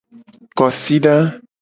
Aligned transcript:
Kosida. 0.57 1.15